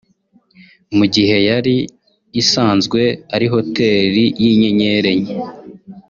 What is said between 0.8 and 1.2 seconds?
Mu